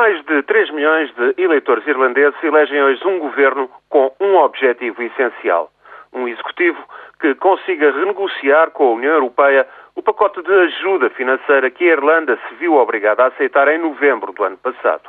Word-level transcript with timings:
Mais 0.00 0.24
de 0.24 0.42
3 0.44 0.70
milhões 0.70 1.14
de 1.14 1.34
eleitores 1.36 1.86
irlandeses 1.86 2.42
elegem 2.42 2.82
hoje 2.82 3.06
um 3.06 3.18
governo 3.18 3.68
com 3.90 4.10
um 4.18 4.34
objetivo 4.36 5.02
essencial. 5.02 5.70
Um 6.10 6.26
executivo 6.26 6.82
que 7.20 7.34
consiga 7.34 7.92
renegociar 7.92 8.70
com 8.70 8.84
a 8.84 8.92
União 8.92 9.12
Europeia 9.12 9.68
o 9.94 10.02
pacote 10.02 10.40
de 10.40 10.50
ajuda 10.50 11.10
financeira 11.10 11.70
que 11.70 11.84
a 11.84 11.92
Irlanda 11.92 12.38
se 12.48 12.54
viu 12.54 12.76
obrigada 12.76 13.24
a 13.24 13.26
aceitar 13.26 13.68
em 13.68 13.76
novembro 13.76 14.32
do 14.32 14.42
ano 14.42 14.56
passado. 14.56 15.02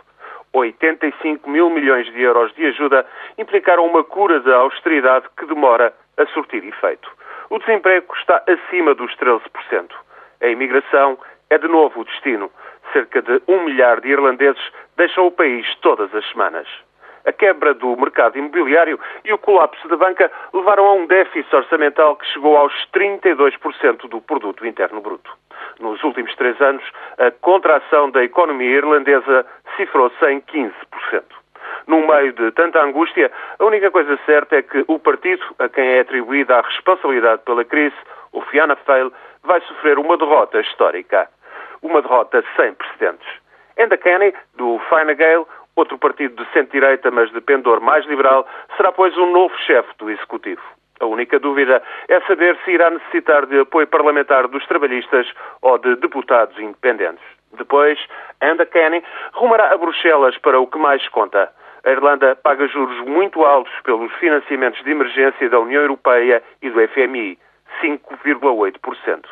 85 0.52 1.50
mil 1.50 1.70
milhões 1.70 2.12
de 2.12 2.22
euros 2.22 2.54
de 2.56 2.66
ajuda 2.66 3.06
implicaram 3.38 3.86
uma 3.86 4.04
cura 4.04 4.42
da 4.42 4.58
austeridade 4.58 5.26
que 5.38 5.46
demora 5.46 5.94
a 6.18 6.26
surtir 6.34 6.66
efeito. 6.66 7.10
O 7.50 7.60
desemprego 7.60 8.14
está 8.18 8.44
acima 8.46 8.94
dos 8.94 9.16
13%. 9.16 9.40
A 10.42 10.48
imigração 10.48 11.18
é 11.50 11.58
de 11.58 11.68
novo 11.70 12.02
o 12.02 12.04
destino. 12.04 12.52
Cerca 12.92 13.22
de 13.22 13.42
um 13.48 13.64
milhar 13.64 14.02
de 14.02 14.10
irlandeses 14.10 14.62
deixam 14.98 15.28
o 15.28 15.32
país 15.32 15.66
todas 15.82 16.14
as 16.14 16.28
semanas. 16.30 16.68
A 17.26 17.32
quebra 17.32 17.74
do 17.74 17.96
mercado 17.96 18.38
imobiliário 18.38 19.00
e 19.24 19.32
o 19.32 19.38
colapso 19.38 19.88
da 19.88 19.96
banca 19.96 20.32
levaram 20.54 20.86
a 20.86 20.94
um 20.94 21.06
déficit 21.06 21.56
orçamental 21.56 22.16
que 22.16 22.26
chegou 22.28 22.58
aos 22.58 22.74
32% 22.94 24.10
do 24.10 24.20
produto 24.22 24.66
interno 24.66 25.02
bruto. 25.02 25.32
Nos 25.80 26.04
últimos 26.04 26.36
três 26.36 26.60
anos, 26.60 26.84
a 27.20 27.30
contração 27.30 28.10
da 28.10 28.24
economia 28.24 28.78
irlandesa 28.78 29.46
cifrou-se 29.78 30.26
em 30.26 30.42
15%. 30.42 30.74
No 31.86 32.08
meio 32.08 32.34
de 32.34 32.52
tanta 32.52 32.84
angústia, 32.84 33.32
a 33.60 33.66
única 33.66 33.92
coisa 33.92 34.18
certa 34.26 34.56
é 34.56 34.62
que 34.64 34.84
o 34.88 34.98
partido 34.98 35.44
a 35.60 35.70
quem 35.70 35.88
é 35.88 36.00
atribuída 36.00 36.58
a 36.58 36.62
responsabilidade 36.62 37.44
pela 37.44 37.64
crise, 37.64 37.96
o 38.32 38.42
Fianna 38.42 38.76
Fáil, 38.78 39.14
vai 39.44 39.62
sofrer 39.62 40.00
uma 40.00 40.18
derrota 40.18 40.60
histórica 40.60 41.30
uma 41.82 42.02
derrota 42.02 42.44
sem 42.56 42.74
precedentes. 42.74 43.28
Enda 43.78 43.98
Kenny, 43.98 44.34
do 44.56 44.80
Fine 44.90 45.16
Gael, 45.16 45.48
outro 45.76 45.98
partido 45.98 46.44
de 46.44 46.52
centro-direita, 46.52 47.10
mas 47.12 47.32
de 47.32 47.42
pendor 47.42 47.82
mais 47.82 48.06
liberal, 48.06 48.48
será, 48.78 48.92
pois, 48.92 49.18
um 49.18 49.32
novo 49.32 49.56
chefe 49.60 49.90
do 49.98 50.10
Executivo. 50.10 50.62
A 51.00 51.06
única 51.06 51.40
dúvida 51.40 51.82
é 52.08 52.22
saber 52.22 52.58
se 52.64 52.72
irá 52.72 52.92
necessitar 52.92 53.48
de 53.48 53.60
apoio 53.60 53.88
parlamentar 53.88 54.48
dos 54.48 54.66
trabalhistas 54.68 55.28
ou 55.62 55.78
de 55.80 55.96
deputados 55.96 56.58
independentes. 56.60 57.24
Depois, 57.58 58.00
Enda 58.42 58.66
Kenny 58.66 59.04
rumará 59.34 59.74
a 59.74 59.78
Bruxelas 59.78 60.38
para 60.38 60.60
o 60.60 60.68
que 60.68 60.78
mais 60.78 61.08
conta. 61.10 61.52
A 61.84 61.90
Irlanda 61.90 62.36
paga 62.36 62.68
juros 62.68 63.00
muito 63.08 63.44
altos 63.44 63.74
pelos 63.84 64.14
financiamentos 64.16 64.84
de 64.84 64.92
emergência 64.92 65.50
da 65.50 65.60
União 65.60 65.82
Europeia 65.82 66.44
e 66.62 66.70
do 66.70 66.88
FMI, 66.90 67.40
5,8%. 67.82 69.26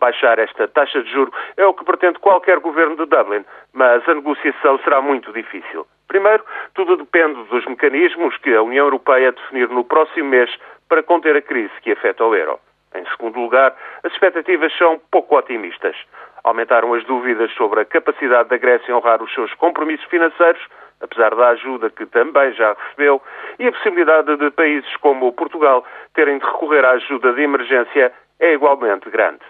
Baixar 0.00 0.38
esta 0.38 0.66
taxa 0.66 1.02
de 1.02 1.12
juro 1.12 1.30
é 1.58 1.66
o 1.66 1.74
que 1.74 1.84
pretende 1.84 2.18
qualquer 2.18 2.58
governo 2.58 2.96
de 2.96 3.04
Dublin, 3.04 3.44
mas 3.74 4.08
a 4.08 4.14
negociação 4.14 4.78
será 4.78 5.02
muito 5.02 5.30
difícil. 5.30 5.86
Primeiro, 6.08 6.42
tudo 6.74 6.96
depende 6.96 7.44
dos 7.44 7.66
mecanismos 7.66 8.34
que 8.38 8.54
a 8.54 8.62
União 8.62 8.86
Europeia 8.86 9.30
definir 9.30 9.68
no 9.68 9.84
próximo 9.84 10.30
mês 10.30 10.50
para 10.88 11.02
conter 11.02 11.36
a 11.36 11.42
crise 11.42 11.72
que 11.82 11.92
afeta 11.92 12.24
o 12.24 12.34
euro. 12.34 12.58
Em 12.94 13.04
segundo 13.10 13.38
lugar, 13.38 13.76
as 14.02 14.10
expectativas 14.12 14.76
são 14.78 14.98
pouco 15.10 15.36
otimistas. 15.36 15.94
Aumentaram 16.42 16.94
as 16.94 17.04
dúvidas 17.04 17.52
sobre 17.52 17.80
a 17.80 17.84
capacidade 17.84 18.48
da 18.48 18.56
Grécia 18.56 18.96
honrar 18.96 19.22
os 19.22 19.32
seus 19.34 19.52
compromissos 19.54 20.06
financeiros, 20.06 20.62
apesar 21.02 21.34
da 21.34 21.50
ajuda 21.50 21.90
que 21.90 22.06
também 22.06 22.52
já 22.54 22.72
recebeu, 22.72 23.20
e 23.58 23.68
a 23.68 23.72
possibilidade 23.72 24.34
de 24.34 24.50
países 24.50 24.96
como 24.96 25.32
Portugal 25.34 25.84
terem 26.14 26.38
de 26.38 26.46
recorrer 26.46 26.86
à 26.86 26.92
ajuda 26.92 27.34
de 27.34 27.42
emergência 27.42 28.10
é 28.40 28.54
igualmente 28.54 29.08
grande. 29.10 29.44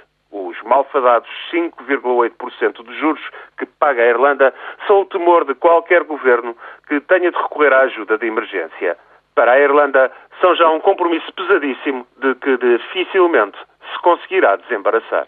Os 0.61 0.69
malfadados 0.69 1.29
5,8% 1.51 2.85
de 2.85 2.99
juros 2.99 3.23
que 3.57 3.65
paga 3.65 4.03
a 4.03 4.07
Irlanda 4.07 4.53
são 4.87 5.01
o 5.01 5.07
temor 5.07 5.47
de 5.47 5.55
qualquer 5.55 6.05
governo 6.05 6.55
que 6.87 7.01
tenha 7.01 7.31
de 7.31 7.37
recorrer 7.37 7.73
à 7.73 7.81
ajuda 7.81 8.19
de 8.19 8.27
emergência. 8.27 8.97
Para 9.35 9.53
a 9.53 9.61
Irlanda, 9.61 10.13
são 10.41 10.55
já 10.55 10.69
um 10.69 10.81
compromisso 10.81 11.33
pesadíssimo 11.33 12.07
de 12.19 12.35
que 12.35 12.59
dificilmente 12.59 13.59
se 13.91 13.99
conseguirá 14.03 14.57
desembaraçar. 14.57 15.27